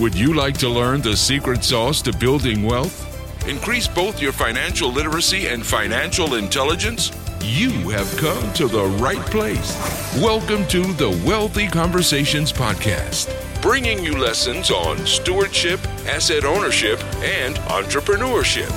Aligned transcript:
Would 0.00 0.14
you 0.14 0.32
like 0.32 0.56
to 0.60 0.68
learn 0.70 1.02
the 1.02 1.14
secret 1.14 1.62
sauce 1.62 2.00
to 2.00 2.12
building 2.14 2.62
wealth? 2.62 3.46
Increase 3.46 3.86
both 3.86 4.18
your 4.18 4.32
financial 4.32 4.90
literacy 4.90 5.48
and 5.48 5.64
financial 5.64 6.36
intelligence? 6.36 7.12
You 7.42 7.90
have 7.90 8.10
come 8.16 8.50
to 8.54 8.66
the 8.66 8.86
right 8.86 9.20
place. 9.26 9.76
Welcome 10.16 10.66
to 10.68 10.84
the 10.94 11.10
Wealthy 11.26 11.68
Conversations 11.68 12.50
Podcast, 12.50 13.30
bringing 13.60 14.02
you 14.02 14.16
lessons 14.16 14.70
on 14.70 15.04
stewardship, 15.04 15.78
asset 16.06 16.46
ownership, 16.46 16.98
and 17.22 17.56
entrepreneurship. 17.68 18.70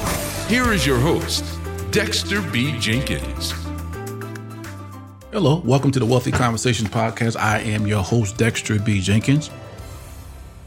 Here 0.49 0.73
is 0.73 0.85
your 0.85 0.99
host, 0.99 1.45
Dexter 1.91 2.41
B. 2.41 2.77
Jenkins. 2.79 3.53
Hello, 5.31 5.61
welcome 5.63 5.91
to 5.91 5.99
the 5.99 6.05
Wealthy 6.05 6.33
Conversations 6.33 6.89
Podcast. 6.89 7.37
I 7.37 7.59
am 7.59 7.87
your 7.87 8.03
host, 8.03 8.35
Dexter 8.35 8.77
B. 8.77 8.99
Jenkins. 8.99 9.49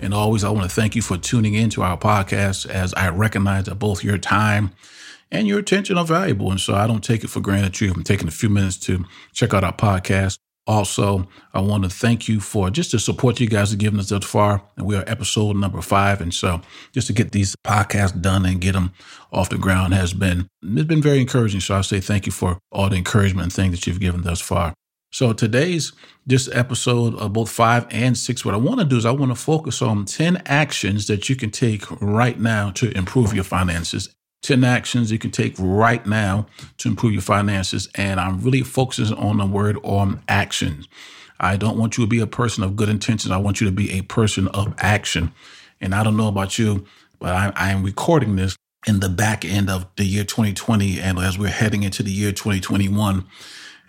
And 0.00 0.12
always, 0.12 0.44
I 0.44 0.50
want 0.50 0.68
to 0.68 0.74
thank 0.74 0.94
you 0.94 1.02
for 1.02 1.16
tuning 1.16 1.54
in 1.54 1.70
to 1.70 1.82
our 1.82 1.96
podcast 1.96 2.68
as 2.68 2.92
I 2.94 3.08
recognize 3.08 3.64
that 3.64 3.76
both 3.76 4.04
your 4.04 4.18
time 4.18 4.72
and 5.30 5.48
your 5.48 5.58
attention 5.58 5.98
are 5.98 6.04
valuable. 6.04 6.50
And 6.50 6.60
so 6.60 6.74
I 6.74 6.86
don't 6.86 7.02
take 7.02 7.24
it 7.24 7.30
for 7.30 7.40
granted 7.40 7.80
you 7.80 7.92
have 7.92 8.04
taken 8.04 8.28
a 8.28 8.32
few 8.32 8.48
minutes 8.48 8.76
to 8.78 9.04
check 9.32 9.54
out 9.54 9.64
our 9.64 9.72
podcast. 9.72 10.38
Also, 10.68 11.28
I 11.54 11.60
want 11.60 11.84
to 11.84 11.90
thank 11.90 12.28
you 12.28 12.40
for 12.40 12.70
just 12.70 12.90
the 12.90 12.98
support 12.98 13.38
you 13.38 13.46
guys 13.46 13.70
have 13.70 13.78
given 13.78 14.00
us 14.00 14.08
thus 14.08 14.24
far. 14.24 14.62
And 14.76 14.84
we 14.84 14.96
are 14.96 15.04
episode 15.06 15.56
number 15.56 15.80
five. 15.80 16.20
And 16.20 16.34
so 16.34 16.60
just 16.92 17.06
to 17.06 17.12
get 17.12 17.30
these 17.30 17.54
podcasts 17.64 18.20
done 18.20 18.44
and 18.44 18.60
get 18.60 18.72
them 18.72 18.92
off 19.32 19.48
the 19.48 19.58
ground 19.58 19.94
has 19.94 20.12
been, 20.12 20.48
it's 20.62 20.84
been 20.84 21.02
very 21.02 21.20
encouraging. 21.20 21.60
So 21.60 21.76
I 21.76 21.82
say 21.82 22.00
thank 22.00 22.26
you 22.26 22.32
for 22.32 22.58
all 22.72 22.88
the 22.88 22.96
encouragement 22.96 23.44
and 23.44 23.52
things 23.52 23.76
that 23.76 23.86
you've 23.86 24.00
given 24.00 24.22
thus 24.22 24.40
far. 24.40 24.74
So 25.10 25.32
today's 25.32 25.92
this 26.26 26.48
episode 26.52 27.14
of 27.14 27.32
both 27.32 27.50
five 27.50 27.86
and 27.90 28.18
six, 28.18 28.44
what 28.44 28.54
I 28.54 28.58
want 28.58 28.80
to 28.80 28.84
do 28.84 28.96
is 28.96 29.06
I 29.06 29.12
want 29.12 29.30
to 29.30 29.36
focus 29.36 29.80
on 29.80 30.04
10 30.04 30.42
actions 30.46 31.06
that 31.06 31.28
you 31.28 31.36
can 31.36 31.50
take 31.50 31.84
right 32.00 32.38
now 32.38 32.70
to 32.72 32.90
improve 32.96 33.32
your 33.32 33.44
finances 33.44 34.14
10 34.46 34.62
actions 34.62 35.10
you 35.10 35.18
can 35.18 35.32
take 35.32 35.56
right 35.58 36.06
now 36.06 36.46
to 36.78 36.88
improve 36.88 37.12
your 37.12 37.22
finances. 37.22 37.88
And 37.96 38.20
I'm 38.20 38.40
really 38.40 38.62
focusing 38.62 39.16
on 39.16 39.38
the 39.38 39.46
word 39.46 39.76
on 39.82 40.22
actions. 40.28 40.88
I 41.40 41.56
don't 41.56 41.76
want 41.76 41.98
you 41.98 42.04
to 42.04 42.08
be 42.08 42.20
a 42.20 42.28
person 42.28 42.62
of 42.62 42.76
good 42.76 42.88
intentions. 42.88 43.32
I 43.32 43.38
want 43.38 43.60
you 43.60 43.66
to 43.66 43.72
be 43.72 43.98
a 43.98 44.02
person 44.02 44.46
of 44.48 44.72
action. 44.78 45.32
And 45.80 45.94
I 45.94 46.04
don't 46.04 46.16
know 46.16 46.28
about 46.28 46.58
you, 46.58 46.86
but 47.18 47.34
I, 47.34 47.52
I 47.56 47.70
am 47.70 47.82
recording 47.82 48.36
this 48.36 48.56
in 48.86 49.00
the 49.00 49.08
back 49.08 49.44
end 49.44 49.68
of 49.68 49.86
the 49.96 50.04
year 50.04 50.22
2020. 50.22 51.00
And 51.00 51.18
as 51.18 51.36
we're 51.36 51.48
heading 51.48 51.82
into 51.82 52.04
the 52.04 52.12
year 52.12 52.30
2021, 52.30 53.26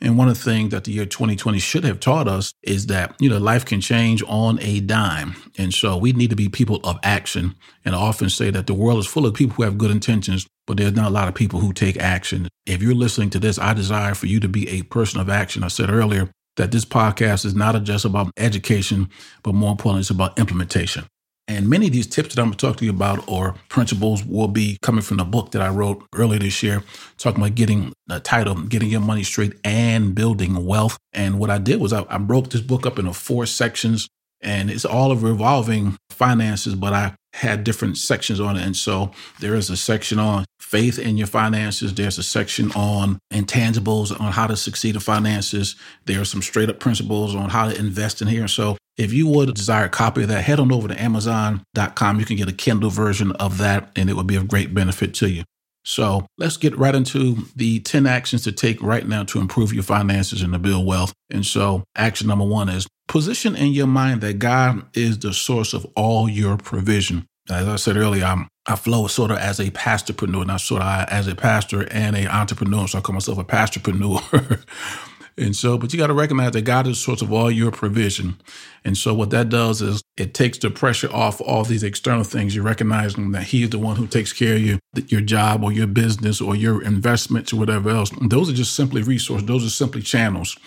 and 0.01 0.17
one 0.17 0.27
of 0.27 0.37
the 0.37 0.43
things 0.43 0.71
that 0.71 0.83
the 0.83 0.91
year 0.91 1.05
2020 1.05 1.59
should 1.59 1.83
have 1.83 1.99
taught 1.99 2.27
us 2.27 2.53
is 2.63 2.87
that, 2.87 3.15
you 3.19 3.29
know, 3.29 3.37
life 3.37 3.65
can 3.65 3.81
change 3.81 4.23
on 4.27 4.59
a 4.61 4.79
dime. 4.79 5.35
And 5.57 5.73
so 5.73 5.97
we 5.97 6.13
need 6.13 6.29
to 6.29 6.35
be 6.35 6.49
people 6.49 6.79
of 6.83 6.99
action. 7.03 7.55
And 7.83 7.95
I 7.95 7.97
often 7.97 8.29
say 8.29 8.49
that 8.51 8.67
the 8.67 8.73
world 8.73 8.99
is 8.99 9.07
full 9.07 9.25
of 9.25 9.33
people 9.33 9.55
who 9.55 9.63
have 9.63 9.77
good 9.77 9.91
intentions, 9.91 10.47
but 10.67 10.77
there's 10.77 10.95
not 10.95 11.07
a 11.07 11.13
lot 11.13 11.27
of 11.27 11.35
people 11.35 11.59
who 11.59 11.73
take 11.73 11.97
action. 11.97 12.47
If 12.65 12.81
you're 12.81 12.93
listening 12.93 13.31
to 13.31 13.39
this, 13.39 13.57
I 13.57 13.73
desire 13.73 14.13
for 14.13 14.27
you 14.27 14.39
to 14.39 14.47
be 14.47 14.69
a 14.69 14.83
person 14.83 15.19
of 15.19 15.29
action. 15.29 15.63
I 15.63 15.69
said 15.69 15.89
earlier 15.89 16.29
that 16.57 16.71
this 16.71 16.85
podcast 16.85 17.45
is 17.45 17.55
not 17.55 17.81
just 17.83 18.05
about 18.05 18.31
education, 18.37 19.09
but 19.43 19.55
more 19.55 19.71
importantly, 19.71 20.01
it's 20.01 20.09
about 20.09 20.37
implementation. 20.37 21.05
And 21.47 21.69
many 21.69 21.87
of 21.87 21.93
these 21.93 22.07
tips 22.07 22.35
that 22.35 22.41
I'm 22.41 22.47
going 22.47 22.57
to 22.57 22.65
talk 22.67 22.77
to 22.77 22.85
you 22.85 22.91
about 22.91 23.27
or 23.29 23.55
principles 23.69 24.23
will 24.23 24.49
be 24.49 24.77
coming 24.81 25.01
from 25.01 25.17
the 25.17 25.23
book 25.23 25.51
that 25.51 25.61
I 25.61 25.69
wrote 25.69 26.05
earlier 26.13 26.39
this 26.39 26.61
year, 26.61 26.83
talking 27.17 27.41
about 27.41 27.55
getting 27.55 27.93
the 28.07 28.19
title, 28.19 28.55
getting 28.55 28.89
your 28.89 29.01
money 29.01 29.23
straight 29.23 29.53
and 29.63 30.13
building 30.13 30.65
wealth. 30.65 30.97
And 31.13 31.39
what 31.39 31.49
I 31.49 31.57
did 31.57 31.79
was 31.79 31.93
I, 31.93 32.05
I 32.09 32.17
broke 32.17 32.49
this 32.49 32.61
book 32.61 32.85
up 32.85 32.99
into 32.99 33.13
four 33.13 33.45
sections 33.45 34.09
and 34.41 34.69
it's 34.69 34.85
all 34.85 35.11
of 35.11 35.23
revolving 35.23 35.97
finances, 36.09 36.75
but 36.75 36.93
I 36.93 37.15
had 37.33 37.63
different 37.63 37.97
sections 37.97 38.39
on 38.39 38.57
it. 38.57 38.65
And 38.65 38.75
so 38.75 39.11
there 39.39 39.55
is 39.55 39.69
a 39.69 39.77
section 39.77 40.19
on 40.19 40.45
faith 40.59 40.99
in 40.99 41.17
your 41.17 41.27
finances. 41.27 41.93
There's 41.93 42.17
a 42.17 42.23
section 42.23 42.71
on 42.73 43.19
intangibles, 43.31 44.19
on 44.19 44.31
how 44.31 44.47
to 44.47 44.57
succeed 44.57 44.95
in 44.95 45.01
finances. 45.01 45.75
There 46.05 46.21
are 46.21 46.25
some 46.25 46.41
straight 46.41 46.69
up 46.69 46.79
principles 46.79 47.35
on 47.35 47.49
how 47.49 47.69
to 47.69 47.77
invest 47.77 48.21
in 48.21 48.27
here. 48.27 48.47
So 48.47 48.77
if 48.97 49.13
you 49.13 49.27
would 49.27 49.53
desire 49.53 49.85
a 49.85 49.89
copy 49.89 50.23
of 50.23 50.29
that, 50.29 50.43
head 50.43 50.59
on 50.59 50.71
over 50.71 50.87
to 50.87 51.01
Amazon.com. 51.01 52.19
You 52.19 52.25
can 52.25 52.35
get 52.35 52.49
a 52.49 52.53
Kindle 52.53 52.89
version 52.89 53.31
of 53.33 53.59
that, 53.59 53.91
and 53.95 54.09
it 54.09 54.15
would 54.15 54.27
be 54.27 54.35
of 54.35 54.47
great 54.47 54.73
benefit 54.73 55.13
to 55.15 55.29
you. 55.29 55.43
So 55.85 56.27
let's 56.37 56.57
get 56.57 56.77
right 56.77 56.93
into 56.93 57.45
the 57.55 57.79
10 57.79 58.07
actions 58.07 58.43
to 58.43 58.51
take 58.51 58.81
right 58.81 59.07
now 59.07 59.23
to 59.23 59.39
improve 59.39 59.71
your 59.71 59.83
finances 59.83 60.41
and 60.41 60.51
to 60.51 60.59
build 60.59 60.85
wealth. 60.85 61.13
And 61.29 61.45
so, 61.45 61.85
action 61.95 62.27
number 62.27 62.43
one 62.43 62.67
is 62.67 62.87
position 63.07 63.55
in 63.55 63.71
your 63.71 63.87
mind 63.87 64.19
that 64.19 64.39
God 64.39 64.85
is 64.93 65.19
the 65.19 65.31
source 65.31 65.73
of 65.73 65.87
all 65.95 66.27
your 66.27 66.57
provision. 66.57 67.25
As 67.49 67.69
I 67.69 67.77
said 67.77 67.95
earlier, 67.95 68.25
I'm, 68.25 68.49
I 68.65 68.75
flow 68.75 69.07
sort 69.07 69.31
of 69.31 69.37
as 69.37 69.61
a 69.61 69.71
pastorpreneur, 69.71 70.45
not 70.45 70.59
sort 70.59 70.81
of 70.81 71.07
as 71.07 71.27
a 71.27 71.35
pastor 71.35 71.87
and 71.89 72.17
a 72.17 72.27
entrepreneur. 72.27 72.85
So 72.87 72.97
I 72.97 73.01
call 73.01 73.13
myself 73.13 73.37
a 73.37 73.45
pastorpreneur. 73.45 74.65
And 75.39 75.55
so, 75.55 75.77
but 75.77 75.93
you 75.93 75.99
got 75.99 76.07
to 76.07 76.13
recognize 76.13 76.51
that 76.51 76.63
God 76.63 76.87
is 76.87 76.93
the 76.93 77.01
source 77.01 77.21
of 77.21 77.31
all 77.31 77.51
your 77.51 77.71
provision. 77.71 78.37
And 78.83 78.97
so, 78.97 79.13
what 79.13 79.29
that 79.29 79.49
does 79.49 79.81
is 79.81 80.01
it 80.17 80.33
takes 80.33 80.57
the 80.57 80.71
pressure 80.71 81.13
off 81.13 81.39
all 81.41 81.63
these 81.63 81.83
external 81.83 82.23
things. 82.23 82.55
You're 82.55 82.63
recognizing 82.63 83.31
that 83.33 83.43
He 83.43 83.63
is 83.63 83.69
the 83.69 83.77
one 83.77 83.97
who 83.97 84.07
takes 84.07 84.33
care 84.33 84.55
of 84.55 84.61
you, 84.61 84.79
your 85.07 85.21
job 85.21 85.63
or 85.63 85.71
your 85.71 85.85
business 85.87 86.41
or 86.41 86.55
your 86.55 86.81
investments 86.81 87.53
or 87.53 87.57
whatever 87.57 87.91
else. 87.91 88.11
And 88.11 88.31
those 88.31 88.49
are 88.49 88.53
just 88.53 88.75
simply 88.75 89.03
resources, 89.03 89.45
those 89.45 89.65
are 89.65 89.69
simply 89.69 90.01
channels. 90.01 90.57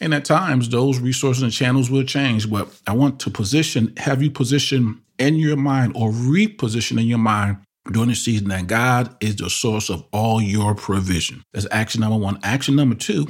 And 0.00 0.14
at 0.14 0.24
times, 0.24 0.70
those 0.70 0.98
resources 0.98 1.42
and 1.42 1.52
channels 1.52 1.90
will 1.90 2.04
change. 2.04 2.50
But 2.50 2.68
I 2.86 2.94
want 2.94 3.20
to 3.20 3.30
position, 3.30 3.92
have 3.98 4.22
you 4.22 4.30
position 4.30 5.02
in 5.18 5.36
your 5.36 5.56
mind 5.56 5.92
or 5.94 6.10
reposition 6.10 6.98
in 6.98 7.06
your 7.06 7.18
mind 7.18 7.58
during 7.92 8.08
the 8.08 8.14
season 8.14 8.48
that 8.48 8.66
God 8.66 9.14
is 9.20 9.36
the 9.36 9.50
source 9.50 9.90
of 9.90 10.04
all 10.12 10.40
your 10.40 10.74
provision. 10.74 11.42
That's 11.52 11.66
action 11.70 12.00
number 12.00 12.16
one. 12.16 12.38
Action 12.42 12.76
number 12.76 12.94
two 12.94 13.28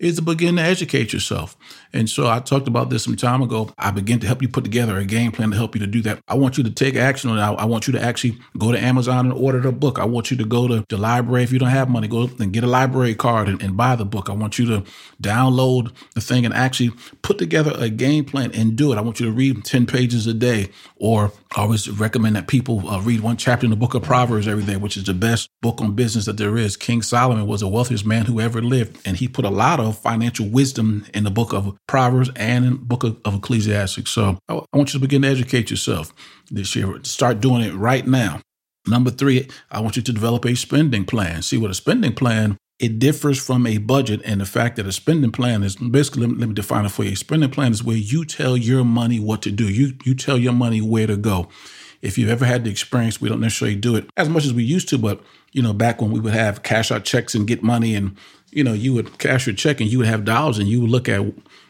is 0.00 0.16
to 0.16 0.22
begin 0.22 0.56
to 0.56 0.62
educate 0.62 1.12
yourself. 1.12 1.56
And 1.92 2.08
so 2.08 2.28
I 2.28 2.40
talked 2.40 2.66
about 2.66 2.88
this 2.88 3.04
some 3.04 3.16
time 3.16 3.42
ago. 3.42 3.72
I 3.78 3.90
begin 3.90 4.18
to 4.20 4.26
help 4.26 4.40
you 4.40 4.48
put 4.48 4.64
together 4.64 4.96
a 4.96 5.04
game 5.04 5.30
plan 5.30 5.50
to 5.50 5.56
help 5.56 5.74
you 5.74 5.80
to 5.80 5.86
do 5.86 6.00
that. 6.02 6.22
I 6.26 6.34
want 6.34 6.56
you 6.56 6.64
to 6.64 6.70
take 6.70 6.96
action 6.96 7.30
on 7.30 7.38
it. 7.38 7.42
I 7.42 7.66
want 7.66 7.86
you 7.86 7.92
to 7.92 8.02
actually 8.02 8.38
go 8.56 8.72
to 8.72 8.78
Amazon 8.82 9.26
and 9.26 9.34
order 9.34 9.60
the 9.60 9.72
book. 9.72 9.98
I 9.98 10.06
want 10.06 10.30
you 10.30 10.38
to 10.38 10.44
go 10.44 10.66
to 10.66 10.84
the 10.88 10.96
library. 10.96 11.44
If 11.44 11.52
you 11.52 11.58
don't 11.58 11.68
have 11.68 11.90
money, 11.90 12.08
go 12.08 12.30
and 12.38 12.52
get 12.52 12.64
a 12.64 12.66
library 12.66 13.14
card 13.14 13.48
and, 13.48 13.62
and 13.62 13.76
buy 13.76 13.94
the 13.94 14.06
book. 14.06 14.30
I 14.30 14.32
want 14.32 14.58
you 14.58 14.66
to 14.66 14.84
download 15.22 15.92
the 16.14 16.22
thing 16.22 16.46
and 16.46 16.54
actually 16.54 16.92
put 17.20 17.36
together 17.36 17.72
a 17.76 17.90
game 17.90 18.24
plan 18.24 18.52
and 18.54 18.76
do 18.76 18.92
it. 18.92 18.96
I 18.96 19.02
want 19.02 19.20
you 19.20 19.26
to 19.26 19.32
read 19.32 19.64
10 19.64 19.86
pages 19.86 20.26
a 20.26 20.34
day 20.34 20.70
or 20.96 21.32
I 21.56 21.62
always 21.62 21.90
recommend 21.90 22.36
that 22.36 22.46
people 22.46 22.88
uh, 22.88 23.00
read 23.00 23.22
one 23.22 23.36
chapter 23.36 23.66
in 23.66 23.70
the 23.70 23.76
book 23.76 23.94
of 23.94 24.02
Proverbs 24.02 24.46
every 24.46 24.62
day, 24.62 24.76
which 24.76 24.96
is 24.96 25.04
the 25.04 25.14
best 25.14 25.50
book 25.62 25.80
on 25.80 25.96
business 25.96 26.26
that 26.26 26.36
there 26.36 26.56
is. 26.56 26.76
King 26.76 27.02
Solomon 27.02 27.44
was 27.46 27.60
the 27.60 27.68
wealthiest 27.68 28.06
man 28.06 28.24
who 28.26 28.38
ever 28.38 28.62
lived, 28.62 29.00
and 29.04 29.16
he 29.16 29.26
put 29.26 29.44
a 29.44 29.50
lot 29.50 29.80
of 29.80 29.89
financial 29.92 30.48
wisdom 30.48 31.06
in 31.14 31.24
the 31.24 31.30
book 31.30 31.52
of 31.52 31.76
Proverbs 31.86 32.30
and 32.36 32.64
in 32.64 32.72
the 32.72 32.78
book 32.78 33.04
of, 33.04 33.18
of 33.24 33.34
Ecclesiastes. 33.34 34.10
So 34.10 34.38
I, 34.48 34.54
I 34.54 34.76
want 34.76 34.92
you 34.92 34.98
to 34.98 35.06
begin 35.06 35.22
to 35.22 35.28
educate 35.28 35.70
yourself 35.70 36.12
this 36.50 36.74
year. 36.76 36.98
Start 37.02 37.40
doing 37.40 37.62
it 37.62 37.74
right 37.74 38.06
now. 38.06 38.40
Number 38.86 39.10
three, 39.10 39.48
I 39.70 39.80
want 39.80 39.96
you 39.96 40.02
to 40.02 40.12
develop 40.12 40.44
a 40.46 40.54
spending 40.56 41.04
plan. 41.04 41.42
See 41.42 41.58
what 41.58 41.70
a 41.70 41.74
spending 41.74 42.14
plan 42.14 42.56
it 42.80 42.98
differs 42.98 43.38
from 43.38 43.66
a 43.66 43.76
budget 43.76 44.22
and 44.24 44.40
the 44.40 44.46
fact 44.46 44.76
that 44.76 44.86
a 44.86 44.92
spending 44.92 45.30
plan 45.30 45.62
is 45.62 45.76
basically 45.76 46.26
let 46.26 46.48
me 46.48 46.54
define 46.54 46.86
it 46.86 46.88
for 46.88 47.04
you. 47.04 47.12
A 47.12 47.16
spending 47.16 47.50
plan 47.50 47.72
is 47.72 47.84
where 47.84 47.96
you 47.96 48.24
tell 48.24 48.56
your 48.56 48.84
money 48.84 49.20
what 49.20 49.42
to 49.42 49.50
do. 49.50 49.68
You 49.68 49.92
you 50.04 50.14
tell 50.14 50.38
your 50.38 50.54
money 50.54 50.80
where 50.80 51.06
to 51.06 51.18
go. 51.18 51.50
If 52.02 52.16
you've 52.16 52.30
ever 52.30 52.44
had 52.44 52.64
the 52.64 52.70
experience, 52.70 53.20
we 53.20 53.28
don't 53.28 53.40
necessarily 53.40 53.76
do 53.76 53.96
it 53.96 54.08
as 54.16 54.28
much 54.28 54.44
as 54.44 54.54
we 54.54 54.64
used 54.64 54.88
to, 54.90 54.98
but 54.98 55.22
you 55.52 55.62
know, 55.62 55.72
back 55.72 56.00
when 56.00 56.10
we 56.10 56.20
would 56.20 56.32
have 56.32 56.62
cash 56.62 56.90
out 56.90 57.04
checks 57.04 57.34
and 57.34 57.46
get 57.46 57.62
money 57.62 57.94
and 57.94 58.16
you 58.52 58.64
know, 58.64 58.72
you 58.72 58.92
would 58.94 59.18
cash 59.18 59.46
your 59.46 59.54
check 59.54 59.80
and 59.80 59.90
you 59.90 59.98
would 59.98 60.06
have 60.06 60.24
dollars 60.24 60.58
and 60.58 60.68
you 60.68 60.80
would 60.80 60.90
look 60.90 61.08
at 61.08 61.20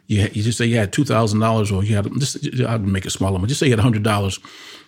you, 0.07 0.29
you 0.33 0.43
just 0.43 0.59
say 0.59 0.67
you 0.67 0.77
had 0.77 0.93
two 0.93 1.05
thousand 1.05 1.41
dollars 1.41 1.71
or 1.71 1.85
you 1.85 1.95
had 1.95 2.11
just 2.19 2.45
I'd 2.63 2.87
make 2.87 3.07
it 3.07 3.11
smaller, 3.11 3.39
but 3.39 3.49
just 3.49 3.61
say 3.61 3.67
you 3.67 3.73
had 3.73 3.81
hundred 3.81 4.03
dollars 4.03 4.39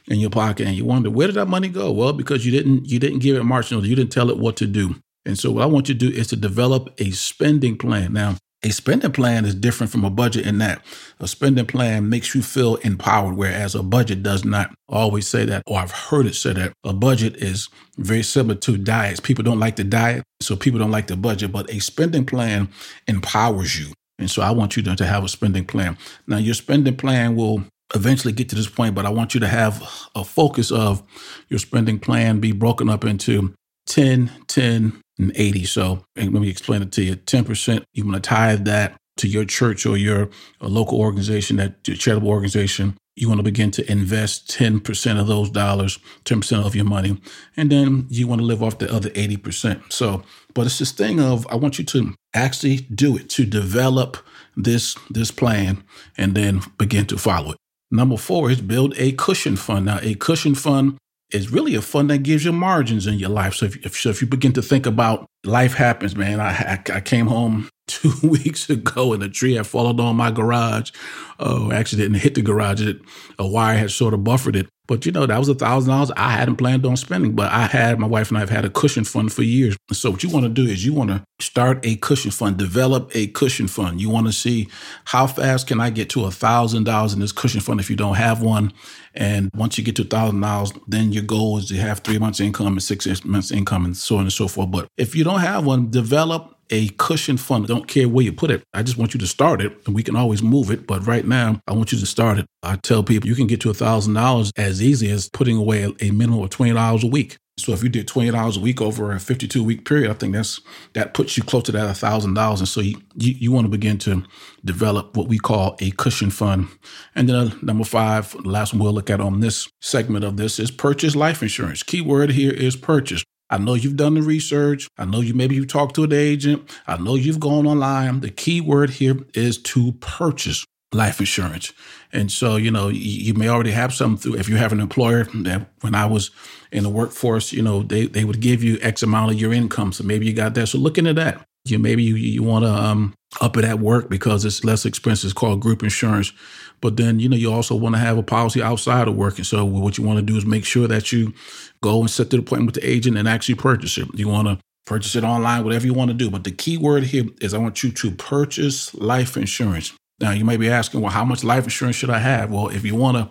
in 0.09 0.19
your 0.19 0.31
pocket 0.31 0.67
and 0.67 0.77
you 0.77 0.85
wonder 0.85 1.11
where 1.11 1.29
did 1.29 1.37
that 1.37 1.49
money 1.49 1.69
go? 1.69 1.93
Well, 1.93 2.13
because 2.13 2.45
you 2.45 2.53
didn't 2.53 2.87
you 2.87 2.99
didn't 2.99 3.21
give 3.21 3.37
it 3.37 3.45
margin, 3.45 3.81
you 3.85 3.95
didn't 3.95 4.13
tell 4.13 4.31
it 4.31 4.39
what 4.39 4.57
to 4.57 4.67
do. 4.67 4.97
And 5.25 5.39
so 5.39 5.53
what 5.53 5.63
I 5.63 5.67
want 5.67 5.89
you 5.89 5.95
to 5.95 6.11
do 6.11 6.17
is 6.17 6.27
to 6.29 6.37
develop 6.37 6.93
a 6.99 7.11
spending 7.13 7.79
plan. 7.79 8.13
Now, 8.13 8.37
a 8.65 8.71
spending 8.71 9.13
plan 9.13 9.45
is 9.45 9.55
different 9.55 9.91
from 9.91 10.05
a 10.05 10.11
budget 10.11 10.47
in 10.47 10.59
that 10.59 10.85
a 11.19 11.29
spending 11.29 11.67
plan 11.67 12.09
makes 12.09 12.35
you 12.35 12.43
feel 12.43 12.77
empowered, 12.77 13.37
whereas 13.37 13.75
a 13.75 13.83
budget 13.83 14.23
does 14.23 14.45
not. 14.45 14.71
I 14.89 14.97
always 14.97 15.27
say 15.27 15.45
that, 15.47 15.63
or 15.67 15.79
I've 15.79 15.93
heard 15.93 16.27
it 16.27 16.35
said 16.35 16.57
that 16.57 16.73
a 16.85 16.93
budget 16.93 17.37
is 17.37 17.69
very 17.97 18.23
similar 18.23 18.57
to 18.57 18.77
diets. 18.77 19.21
People 19.21 19.45
don't 19.45 19.61
like 19.61 19.77
the 19.77 19.85
diet, 19.85 20.25
so 20.41 20.57
people 20.57 20.81
don't 20.81 20.91
like 20.91 21.07
the 21.07 21.17
budget, 21.17 21.53
but 21.53 21.71
a 21.71 21.81
spending 21.81 22.27
plan 22.27 22.69
empowers 23.07 23.79
you. 23.79 23.93
And 24.19 24.31
so 24.31 24.43
I 24.43 24.51
want 24.51 24.77
you 24.77 24.83
to 24.83 25.07
have 25.07 25.25
a 25.25 25.29
spending 25.29 25.65
plan. 25.65 25.97
Now, 26.27 26.39
your 26.39 26.55
spending 26.55 26.97
plan 26.97 27.35
will 27.35 27.65
eventually 27.95 28.33
get 28.33 28.49
to 28.51 28.57
this 28.57 28.69
point, 28.69 28.95
but 28.95 29.07
I 29.07 29.11
want 29.11 29.35
you 29.35 29.41
to 29.41 29.49
have 29.49 29.83
a 30.15 30.25
focus 30.25 30.71
of 30.71 31.03
your 31.49 31.59
spending 31.59 31.99
plan 31.99 32.41
be 32.41 32.53
broken 32.53 32.89
up 32.89 33.05
into 33.05 33.55
10, 33.87 34.31
10, 34.47 35.01
and 35.23 35.33
80. 35.35 35.65
So 35.65 36.05
let 36.17 36.33
me 36.33 36.49
explain 36.49 36.83
it 36.83 36.93
to 36.93 37.03
you. 37.03 37.17
10%, 37.17 37.85
you 37.93 38.05
want 38.05 38.23
to 38.23 38.29
tithe 38.29 38.65
that 38.65 38.97
to 39.19 39.29
your 39.29 39.45
church 39.45 39.87
or 39.87 39.97
your 39.97 40.31
local 40.61 40.99
organization, 40.99 41.57
that 41.57 41.87
your 41.87 41.97
charitable 41.97 42.31
organization. 42.31 42.97
you 43.15 43.29
want 43.29 43.39
to 43.39 43.45
begin 43.45 43.71
to 43.71 43.93
invest 43.93 44.51
10% 44.51 45.21
of 45.21 45.27
those 45.27 45.51
dollars, 45.51 45.99
10% 46.25 46.65
of 46.65 46.75
your 46.75 46.85
money, 46.87 47.21
and 47.57 47.71
then 47.71 48.07
you 48.09 48.27
want 48.27 48.41
to 48.41 48.47
live 48.47 48.63
off 48.63 48.79
the 48.79 48.91
other 48.93 49.11
80%. 49.11 49.93
So, 49.93 50.23
but 50.55 50.67
it's 50.67 50.79
this 50.79 50.93
thing 50.93 51.21
of 51.21 51.47
I 51.51 51.57
want 51.57 51.79
you 51.79 51.85
to 51.85 52.15
actually 52.33 52.79
do 52.79 53.17
it, 53.17 53.29
to 53.31 53.45
develop 53.45 54.17
this 54.57 54.97
this 55.11 55.31
plan 55.31 55.83
and 56.17 56.35
then 56.35 56.61
begin 56.79 57.07
to 57.07 57.19
follow 57.19 57.53
it. 57.53 57.59
Number 57.91 58.17
four 58.17 58.51
is 58.51 58.63
build 58.63 58.95
a 58.97 59.13
cushion 59.13 59.57
fund. 59.57 59.87
Now, 59.87 59.99
a 60.03 60.15
cushion 60.15 60.55
fund 60.55 60.97
is 61.33 61.51
really 61.51 61.75
a 61.75 61.83
fund 61.83 62.11
that 62.11 62.19
gives 62.19 62.45
you 62.45 62.53
margins 62.53 63.07
in 63.07 63.15
your 63.15 63.31
life. 63.31 63.55
So 63.55 63.67
if, 63.67 63.87
if, 63.87 63.97
so 63.97 64.11
if 64.11 64.21
you 64.21 64.27
begin 64.27 64.53
to 64.55 64.63
think 64.63 64.87
about 64.87 65.27
life 65.45 65.75
happens, 65.75 66.15
man, 66.17 66.41
I, 66.41 66.51
I, 66.51 66.83
I 66.95 67.01
came 67.01 67.27
home 67.27 67.69
two 67.93 68.13
weeks 68.27 68.69
ago 68.71 69.13
and 69.13 69.23
a 69.23 69.29
tree 69.29 69.55
had 69.55 69.67
fallen 69.67 70.01
on 70.01 70.17
my 70.17 70.31
garage. 70.31 70.91
Oh, 71.39 71.73
actually 71.73 72.03
didn't 72.03 72.21
hit 72.21 72.35
the 72.35 72.43
garage. 72.43 72.81
It, 72.81 73.01
a 73.39 73.47
wire 73.47 73.77
had 73.77 73.91
sort 73.91 74.15
of 74.15 74.25
buffered 74.25 74.57
it. 74.57 74.69
But 74.89 75.07
you 75.07 75.13
know, 75.13 75.27
that 75.27 75.39
was 75.39 75.49
a 75.49 75.55
thousand 75.55 75.91
dollars 75.91 76.11
I 76.17 76.33
hadn't 76.33 76.57
planned 76.57 76.85
on 76.85 76.97
spending, 76.97 77.35
but 77.35 77.51
I 77.53 77.67
had, 77.67 77.99
my 77.99 78.07
wife 78.07 78.29
and 78.29 78.37
I 78.37 78.41
have 78.41 78.51
had 78.51 78.65
a 78.65 78.71
cushion 78.71 79.05
fund 79.05 79.33
for 79.33 79.43
years. 79.43 79.77
So 79.93 80.11
what 80.11 80.23
you 80.23 80.29
want 80.29 80.45
to 80.45 80.51
do 80.51 80.67
is 80.67 80.85
you 80.85 80.93
want 80.93 81.11
to 81.11 81.23
start 81.41 81.81
a 81.85 81.97
cushion 81.97 82.31
fund, 82.31 82.57
develop 82.57 83.11
a 83.15 83.29
cushion 83.29 83.69
fund. 83.69 84.01
You 84.01 84.11
want 84.11 84.27
to 84.27 84.33
see 84.33 84.69
how 85.07 85.29
fast 85.29 85.69
can 85.69 85.81
I 85.81 85.91
get 85.91 86.11
to 86.11 86.25
a 86.25 86.31
thousand 86.31 86.85
dollars 86.85 87.15
in 87.15 87.21
this 87.21 87.33
cushion 87.33 87.61
fund 87.61 87.81
if 87.81 87.91
you 87.91 87.97
don't 87.97 88.17
have 88.17 88.43
one. 88.43 88.73
And 89.15 89.51
once 89.55 89.79
you 89.79 89.85
get 89.85 89.97
to 89.97 90.03
a 90.03 90.07
thousand 90.07 90.41
dollars, 90.41 90.73
then 90.89 91.13
your 91.13 91.23
goal 91.23 91.59
is 91.59 91.67
to 91.69 91.77
have 91.77 92.01
three 92.01 92.19
months 92.19 92.41
income 92.41 92.67
and 92.67 92.83
six 92.83 93.25
months 93.25 93.51
income 93.51 93.85
and 93.85 93.97
so 93.97 94.17
on 94.17 94.23
and 94.23 94.33
so 94.33 94.49
forth. 94.49 94.71
But 94.71 94.89
if 94.97 95.15
you 95.15 95.23
don't 95.23 95.41
have 95.41 95.65
one, 95.65 95.91
develop 95.91 96.57
a 96.73 96.89
cushion 96.99 97.37
fund. 97.37 97.69
Don't 97.69 97.87
care 97.87 98.09
where 98.09 98.25
you 98.25 98.33
put 98.33 98.51
it. 98.51 98.65
I 98.75 98.83
just 98.83 98.99
want 98.99 99.15
you 99.15 99.21
to 99.21 99.27
start 99.27 99.61
it 99.61 99.73
and 99.87 99.95
we 99.95 100.03
can 100.03 100.17
always 100.17 100.43
move 100.43 100.71
it. 100.71 100.87
But 100.87 101.07
right 101.07 101.25
now, 101.25 101.61
I 101.69 101.73
want 101.75 101.93
you 101.93 101.99
to 102.01 102.07
start 102.07 102.39
it. 102.39 102.47
I 102.63 102.77
tell 102.77 103.05
people 103.05 103.29
you 103.29 103.37
can 103.37 103.47
get 103.47 103.61
to 103.61 103.71
a 103.71 103.75
thousand 103.75 104.15
dollars 104.15 104.51
as 104.57 104.83
easy 104.83 105.11
as 105.11 105.29
putting 105.29 105.57
away 105.57 105.95
a 106.01 106.11
minimum 106.11 106.43
of 106.43 106.51
twenty 106.51 106.73
dollars 106.73 107.05
a 107.05 107.09
week. 107.09 107.37
So 107.59 107.73
if 107.73 107.83
you 107.83 107.91
did 107.91 108.09
twenty 108.09 108.31
dollars 108.31 108.57
a 108.57 108.61
week 108.61 108.81
over 108.81 109.13
a 109.13 109.21
fifty-two 109.21 109.63
week 109.63 109.85
period, 109.85 110.11
I 110.11 110.15
think 110.15 110.33
that's 110.33 110.61
that 110.95 111.13
puts 111.13 111.37
you 111.37 111.43
close 111.43 111.65
to 111.65 111.73
that 111.73 111.97
thousand 111.99 112.35
dollars. 112.35 112.61
And 112.61 112.69
so 112.69 112.81
you, 112.81 112.97
you, 113.15 113.35
you 113.39 113.53
want 113.53 113.67
to 113.67 113.71
begin 113.71 113.99
to 113.99 114.25
develop 114.65 115.17
what 115.17 115.29
we 115.29 115.39
call 115.39 115.77
a 115.81 115.91
cushion 115.91 116.31
fund. 116.31 116.69
And 117.15 117.29
then 117.29 117.37
uh, 117.37 117.51
number 117.61 117.85
five, 117.85 118.33
the 118.33 118.49
last 118.49 118.73
one 118.73 118.83
we'll 118.83 118.95
look 118.95 119.11
at 119.11 119.21
on 119.21 119.41
this 119.41 119.69
segment 119.83 120.25
of 120.25 120.39
this 120.39 120.59
is 120.59 120.71
purchase 120.71 121.15
life 121.15 121.43
insurance. 121.43 121.83
Key 121.83 122.01
word 122.01 122.31
here 122.31 122.53
is 122.53 122.75
purchase. 122.75 123.23
I 123.53 123.59
know 123.59 123.75
you've 123.75 123.97
done 123.97 124.15
the 124.15 124.23
research. 124.23 124.89
I 124.97 125.05
know 125.05 125.21
you 125.21 125.35
maybe 125.35 125.55
you've 125.55 125.69
talked 125.69 125.95
to 125.97 126.05
an 126.05 126.13
agent. 126.13 126.69
I 126.87 126.97
know 126.97 127.15
you've 127.15 127.39
gone 127.39 127.67
online. 127.67 128.21
The 128.21 128.31
key 128.31 128.63
word 128.63 128.89
here 128.91 129.19
is 129.35 129.59
to 129.59 129.93
purchase 130.01 130.65
life 130.93 131.21
insurance. 131.21 131.73
And 132.13 132.33
so, 132.33 132.57
you 132.57 132.71
know, 132.71 132.89
you, 132.89 133.35
may 133.35 133.49
already 133.49 133.71
have 133.71 133.93
some 133.93 134.17
through 134.17 134.37
if 134.37 134.49
you 134.49 134.57
have 134.57 134.73
an 134.73 134.81
employer 134.81 135.25
that 135.25 135.69
when 135.83 135.95
I 135.95 136.07
was 136.07 136.31
in 136.71 136.83
the 136.83 136.89
workforce, 136.89 137.53
you 137.53 137.63
know, 137.63 137.83
they, 137.83 138.07
they 138.07 138.25
would 138.25 138.41
give 138.41 138.65
you 138.65 138.79
X 138.81 139.03
amount 139.03 139.33
of 139.33 139.41
your 139.41 139.53
income. 139.53 139.93
So 139.93 140.03
maybe 140.05 140.27
you 140.27 140.33
got 140.33 140.55
that. 140.55 140.69
So 140.69 140.79
look 140.79 140.97
into 140.97 141.13
that. 141.15 141.47
You 141.65 141.79
maybe 141.79 142.03
you, 142.03 142.17
you 142.17 142.43
want 142.43 142.65
to 142.65 142.71
um, 142.71 143.15
up 143.41 143.57
it 143.57 143.65
at 143.65 143.81
work 143.81 144.09
because 144.09 144.45
it's 144.45 144.65
less 144.65 144.85
expensive. 144.85 145.29
It's 145.29 145.33
called 145.33 145.61
group 145.61 145.83
insurance. 145.83 146.33
But 146.81 146.97
then, 146.97 147.21
you 147.21 147.29
know, 147.29 147.37
you 147.37 147.53
also 147.53 147.75
want 147.75 147.95
to 147.95 148.01
have 148.01 148.19
a 148.19 148.23
policy 148.23 148.63
outside 148.63 149.09
of 149.09 149.15
work. 149.15 149.39
And 149.39 149.47
so 149.47 149.65
what 149.65 149.97
you 149.97 150.05
want 150.05 150.19
to 150.19 150.25
do 150.25 150.37
is 150.37 150.45
make 150.45 150.65
sure 150.65 150.89
that 150.89 151.13
you 151.13 151.33
go 151.81 152.01
and 152.01 152.11
set 152.11 152.31
the 152.31 152.39
appointment 152.39 152.75
with 152.75 152.83
the 152.83 152.89
agent 152.89 153.17
and 153.17 153.29
actually 153.29 153.55
purchase 153.55 153.97
it. 153.99 154.09
You 154.15 154.29
want 154.29 154.49
to 154.49 154.59
purchase 154.85 155.15
it 155.15 155.25
online, 155.25 155.65
whatever 155.65 155.87
you 155.87 155.95
want 155.95 156.11
to 156.11 156.15
do. 156.15 156.29
But 156.29 156.45
the 156.45 156.51
key 156.51 156.77
word 156.77 157.05
here 157.05 157.25
is 157.41 157.55
I 157.55 157.59
want 157.59 157.83
you 157.83 157.93
to 157.93 158.11
purchase 158.11 158.93
life 158.95 159.37
insurance. 159.37 159.93
Now, 160.21 160.33
you 160.33 160.45
may 160.45 160.57
be 160.57 160.69
asking, 160.69 161.01
well, 161.01 161.11
how 161.11 161.25
much 161.25 161.45
life 161.45 161.65
insurance 161.65 161.97
should 161.97 162.11
I 162.11 162.19
have? 162.19 162.51
Well, 162.51 162.69
if 162.69 162.85
you 162.85 162.95
want 162.95 163.17
to 163.17 163.29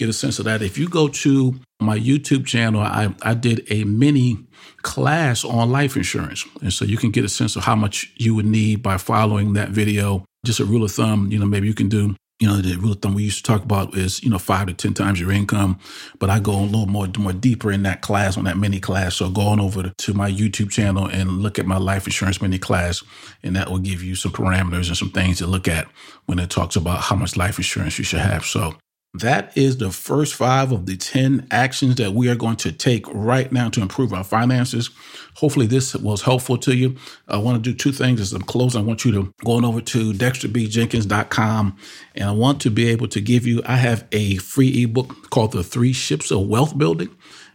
get 0.00 0.08
a 0.08 0.14
sense 0.14 0.38
of 0.38 0.46
that, 0.46 0.62
if 0.62 0.78
you 0.78 0.88
go 0.88 1.08
to 1.08 1.60
my 1.78 1.98
YouTube 1.98 2.46
channel, 2.46 2.80
I, 2.80 3.14
I 3.22 3.34
did 3.34 3.70
a 3.70 3.84
mini 3.84 4.38
class 4.82 5.44
on 5.44 5.70
life 5.70 5.94
insurance. 5.94 6.44
And 6.62 6.72
so 6.72 6.86
you 6.86 6.96
can 6.96 7.10
get 7.10 7.24
a 7.24 7.28
sense 7.28 7.54
of 7.54 7.64
how 7.64 7.76
much 7.76 8.10
you 8.16 8.34
would 8.34 8.46
need 8.46 8.82
by 8.82 8.96
following 8.96 9.52
that 9.52 9.68
video. 9.68 10.24
Just 10.44 10.58
a 10.58 10.64
rule 10.64 10.84
of 10.84 10.90
thumb, 10.90 11.30
you 11.30 11.38
know, 11.38 11.44
maybe 11.44 11.66
you 11.66 11.74
can 11.74 11.90
do 11.90 12.16
you 12.40 12.48
know, 12.48 12.56
the 12.56 12.74
rule 12.76 12.92
of 12.92 13.02
thumb 13.02 13.12
we 13.12 13.24
used 13.24 13.44
to 13.44 13.52
talk 13.52 13.62
about 13.62 13.94
is, 13.94 14.22
you 14.24 14.30
know, 14.30 14.38
five 14.38 14.66
to 14.66 14.72
10 14.72 14.94
times 14.94 15.20
your 15.20 15.30
income. 15.30 15.78
But 16.18 16.30
I 16.30 16.40
go 16.40 16.58
a 16.58 16.62
little 16.62 16.86
more, 16.86 17.06
more 17.18 17.34
deeper 17.34 17.70
in 17.70 17.82
that 17.82 18.00
class, 18.00 18.38
on 18.38 18.44
that 18.44 18.56
mini 18.56 18.80
class. 18.80 19.16
So 19.16 19.28
go 19.28 19.42
on 19.42 19.60
over 19.60 19.92
to 19.94 20.14
my 20.14 20.30
YouTube 20.30 20.70
channel 20.70 21.06
and 21.06 21.42
look 21.42 21.58
at 21.58 21.66
my 21.66 21.76
life 21.76 22.06
insurance 22.06 22.40
mini 22.40 22.58
class. 22.58 23.02
And 23.42 23.54
that 23.56 23.68
will 23.68 23.78
give 23.78 24.02
you 24.02 24.14
some 24.14 24.32
parameters 24.32 24.88
and 24.88 24.96
some 24.96 25.10
things 25.10 25.36
to 25.38 25.46
look 25.46 25.68
at 25.68 25.86
when 26.24 26.38
it 26.38 26.48
talks 26.48 26.76
about 26.76 27.02
how 27.02 27.16
much 27.16 27.36
life 27.36 27.58
insurance 27.58 27.98
you 27.98 28.04
should 28.04 28.20
have. 28.20 28.46
So 28.46 28.74
that 29.14 29.56
is 29.56 29.78
the 29.78 29.90
first 29.90 30.34
five 30.34 30.70
of 30.70 30.86
the 30.86 30.96
10 30.96 31.48
actions 31.50 31.96
that 31.96 32.12
we 32.12 32.28
are 32.28 32.36
going 32.36 32.56
to 32.56 32.70
take 32.70 33.04
right 33.12 33.50
now 33.50 33.68
to 33.68 33.82
improve 33.82 34.12
our 34.12 34.22
finances. 34.22 34.90
Hopefully, 35.34 35.66
this 35.66 35.96
was 35.96 36.22
helpful 36.22 36.56
to 36.58 36.76
you. 36.76 36.94
I 37.26 37.38
want 37.38 37.62
to 37.62 37.70
do 37.70 37.76
two 37.76 37.90
things 37.90 38.20
as 38.20 38.32
I'm 38.32 38.42
closing. 38.42 38.80
I 38.80 38.84
want 38.84 39.04
you 39.04 39.10
to 39.12 39.34
go 39.44 39.52
on 39.52 39.64
over 39.64 39.80
to 39.80 40.12
dexterbjenkins.com 40.12 41.76
and 42.14 42.24
I 42.28 42.32
want 42.32 42.60
to 42.62 42.70
be 42.70 42.88
able 42.88 43.08
to 43.08 43.20
give 43.20 43.46
you, 43.46 43.62
I 43.66 43.76
have 43.76 44.06
a 44.12 44.36
free 44.36 44.84
ebook 44.84 45.30
called 45.30 45.52
The 45.52 45.64
Three 45.64 45.92
Ships 45.92 46.30
of 46.30 46.46
Wealth 46.46 46.78
Building. 46.78 47.10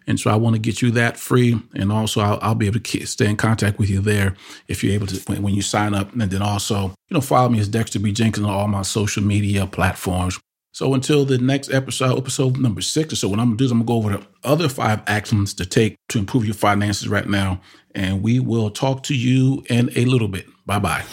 And 0.07 0.19
so 0.19 0.29
I 0.29 0.35
want 0.35 0.55
to 0.55 0.59
get 0.59 0.81
you 0.81 0.91
that 0.91 1.17
free. 1.17 1.59
And 1.73 1.91
also, 1.91 2.21
I'll, 2.21 2.39
I'll, 2.41 2.55
be 2.55 2.67
able 2.67 2.79
to 2.79 3.05
stay 3.05 3.27
in 3.27 3.37
contact 3.37 3.79
with 3.79 3.89
you 3.89 4.01
there 4.01 4.35
if 4.67 4.83
you're 4.83 4.93
able 4.93 5.07
to, 5.07 5.19
when, 5.25 5.41
when 5.41 5.53
you 5.55 5.61
sign 5.61 5.95
up. 5.95 6.13
And 6.13 6.29
then 6.29 6.41
also, 6.41 6.89
you 7.09 7.15
know, 7.15 7.21
follow 7.21 7.49
me 7.49 7.59
as 7.59 7.67
Dexter 7.67 7.99
B. 7.99 8.11
Jenkins 8.11 8.45
on 8.45 8.53
all 8.53 8.67
my 8.67 8.83
social 8.83 9.23
media 9.23 9.65
platforms. 9.65 10.39
So 10.75 10.93
until 10.93 11.23
the 11.23 11.37
next 11.37 11.71
episode, 11.71 12.17
episode 12.17 12.57
number 12.57 12.81
six 12.81 13.17
so, 13.17 13.29
what 13.29 13.39
I'm 13.39 13.45
gonna 13.45 13.55
do 13.55 13.63
is 13.63 13.71
I'm 13.71 13.85
gonna 13.85 13.87
go 13.87 13.93
over 13.95 14.17
the 14.17 14.27
other 14.43 14.67
five 14.67 15.01
actions 15.07 15.53
to 15.53 15.65
take 15.65 15.95
to 16.09 16.19
improve 16.19 16.43
your 16.43 16.53
finances 16.53 17.07
right 17.07 17.25
now. 17.25 17.61
And 17.91 18.21
we 18.21 18.41
will 18.41 18.69
talk 18.69 19.03
to 19.03 19.15
you 19.15 19.63
in 19.69 19.89
a 19.95 20.03
little 20.03 20.27
bit. 20.27 20.47
Bye 20.65 20.79
bye. 20.79 21.05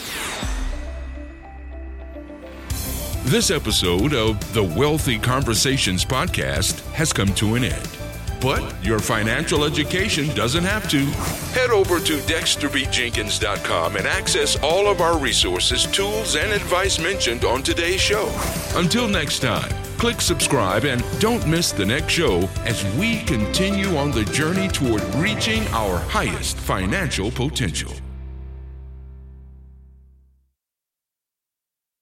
This 3.23 3.53
episode 3.53 4.14
of 4.14 4.53
the 4.53 4.64
Wealthy 4.64 5.20
Conversations 5.20 6.05
podcast 6.05 6.81
has 6.94 7.12
come 7.12 7.32
to 7.35 7.55
an 7.55 7.62
end. 7.62 8.01
But 8.42 8.84
your 8.84 8.98
financial 8.98 9.64
education 9.64 10.34
doesn't 10.34 10.64
have 10.64 10.88
to. 10.90 10.98
Head 11.54 11.70
over 11.70 12.00
to 12.00 12.18
dexterbjenkins.com 12.18 13.96
and 13.96 14.06
access 14.06 14.56
all 14.62 14.88
of 14.88 15.00
our 15.00 15.16
resources, 15.16 15.86
tools, 15.86 16.34
and 16.34 16.50
advice 16.52 16.98
mentioned 16.98 17.44
on 17.44 17.62
today's 17.62 18.00
show. 18.00 18.28
Until 18.74 19.06
next 19.06 19.38
time, 19.38 19.70
click 19.96 20.20
subscribe 20.20 20.84
and 20.84 21.04
don't 21.20 21.46
miss 21.46 21.70
the 21.70 21.87
next 21.87 22.12
show 22.12 22.49
as 22.64 22.84
we 22.96 23.20
continue 23.20 23.96
on 23.96 24.11
the 24.11 24.25
journey 24.25 24.66
toward 24.66 25.02
reaching 25.14 25.64
our 25.68 25.99
highest 25.99 26.56
financial 26.56 27.30
potential. 27.30 27.92